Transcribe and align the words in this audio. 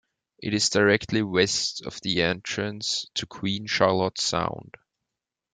It 0.39 0.55
is 0.55 0.71
directly 0.71 1.21
west 1.21 1.83
of 1.85 2.01
the 2.01 2.23
entrance 2.23 3.05
to 3.13 3.27
Queen 3.27 3.67
Charlotte 3.67 4.17
Sound. 4.19 4.77